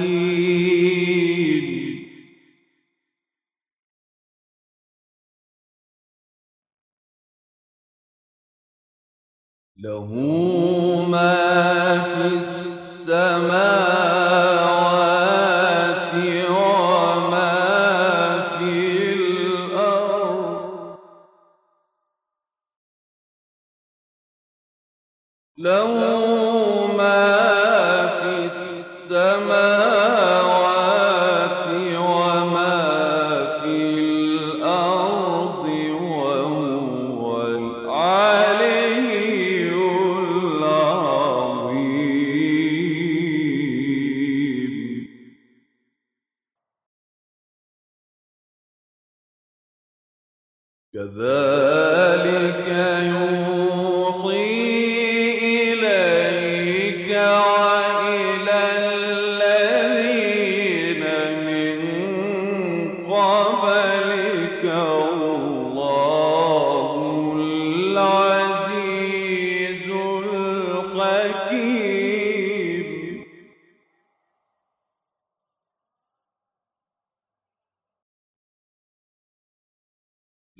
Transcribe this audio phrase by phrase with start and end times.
[0.00, 1.70] الحكيم
[9.76, 10.14] له
[11.08, 13.60] ما في السماوات
[16.50, 17.52] وما
[18.58, 18.72] في
[19.12, 20.96] الأرض.
[25.58, 26.09] له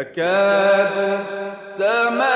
[0.00, 2.35] يكاد السماوات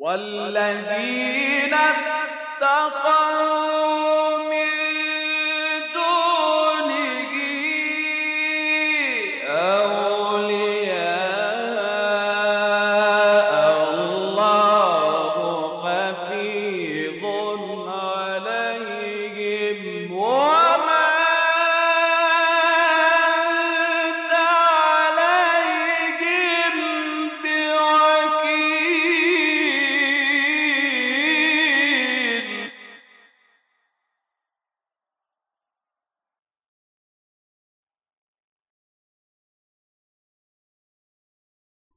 [0.00, 3.89] والذين اتقوا